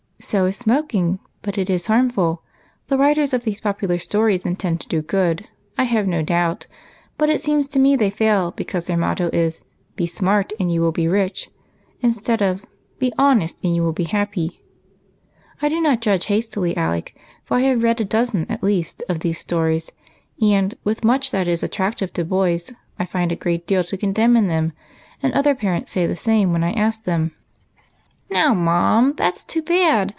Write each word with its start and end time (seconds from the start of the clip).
"So 0.23 0.45
is 0.45 0.55
smoking, 0.55 1.19
but 1.41 1.57
it 1.57 1.67
is 1.67 1.87
harmful. 1.87 2.43
The 2.87 2.97
writers 2.97 3.33
of 3.33 3.43
these 3.43 3.59
popular 3.59 3.97
stories 3.97 4.45
intend 4.45 4.79
to 4.81 4.87
do 4.87 5.01
good, 5.01 5.47
I 5.79 5.85
have 5.85 6.07
no 6.07 6.21
doubt, 6.21 6.67
but 7.17 7.29
it 7.31 7.41
seems 7.41 7.67
to 7.69 7.79
me 7.79 7.95
they 7.95 8.11
fail 8.11 8.51
because 8.51 8.85
their 8.85 8.95
motto 8.97 9.31
is, 9.33 9.63
'Be 9.95 10.05
smart, 10.05 10.53
and 10.59 10.71
you 10.71 10.79
will 10.79 10.91
be 10.91 11.07
rich,' 11.07 11.49
instead 12.01 12.41
of 12.43 12.63
'Be 12.99 13.11
honest, 13.17 13.59
and 13.63 13.75
you 13.75 13.81
will 13.81 13.93
be 13.93 14.03
happy.' 14.03 14.61
I 15.59 15.69
do 15.69 15.81
not 15.81 16.01
judge 16.01 16.25
hastily. 16.27 16.77
Alec, 16.77 17.15
for 17.43 17.57
I 17.57 17.61
have 17.61 17.81
read 17.83 17.99
a 17.99 18.05
dozen, 18.05 18.45
at 18.47 18.61
least, 18.61 19.01
of 19.09 19.21
these 19.21 19.39
stories, 19.39 19.91
and, 20.39 20.75
with 20.83 21.03
much 21.03 21.31
that 21.31 21.47
is 21.47 21.63
attractive 21.63 22.13
to 22.13 22.23
boys, 22.23 22.71
I 22.99 23.05
find 23.05 23.31
a 23.31 23.35
great 23.43 23.65
deal 23.65 23.83
to 23.85 23.97
condemn 23.97 24.37
in 24.37 24.47
them, 24.47 24.73
and 25.23 25.33
other 25.33 25.55
parents 25.55 25.91
say 25.91 26.05
the 26.05 26.15
same 26.15 26.53
when 26.53 26.63
I 26.63 26.73
ask 26.73 27.05
them."" 27.05 27.31
Now, 28.31 28.53
Mum, 28.53 29.15
that's 29.17 29.43
too 29.43 29.61
bad 29.63 30.09